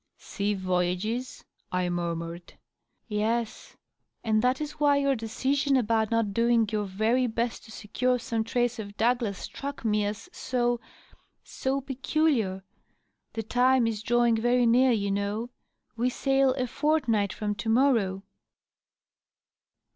[0.17, 2.53] "Sea voyages?" I murmured."
[3.07, 3.73] Yes.•.
[4.23, 8.43] And that is why your decision about not doing your very best to secure some
[8.43, 10.81] trace of Douglas struck me as so..
[11.43, 12.63] so peculiar.
[13.33, 15.51] The time is drawing very near, you know.
[15.95, 18.23] We sail a fortnight from to morrow."